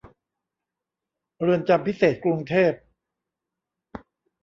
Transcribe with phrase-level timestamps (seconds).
[1.41, 2.71] เรือนจำพิเศษกรุงเทพ